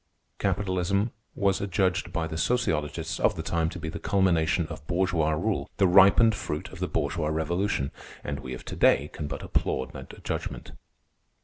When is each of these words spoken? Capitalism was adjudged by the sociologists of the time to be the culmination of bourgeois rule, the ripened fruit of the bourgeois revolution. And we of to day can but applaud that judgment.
Capitalism 0.39 1.11
was 1.35 1.61
adjudged 1.61 2.11
by 2.11 2.25
the 2.25 2.35
sociologists 2.35 3.19
of 3.19 3.35
the 3.35 3.43
time 3.43 3.69
to 3.69 3.77
be 3.77 3.87
the 3.87 3.99
culmination 3.99 4.65
of 4.65 4.87
bourgeois 4.87 5.29
rule, 5.33 5.69
the 5.77 5.85
ripened 5.87 6.33
fruit 6.33 6.69
of 6.69 6.79
the 6.79 6.87
bourgeois 6.87 7.27
revolution. 7.27 7.91
And 8.23 8.39
we 8.39 8.55
of 8.55 8.65
to 8.65 8.75
day 8.75 9.11
can 9.13 9.27
but 9.27 9.43
applaud 9.43 9.93
that 9.93 10.23
judgment. 10.23 10.71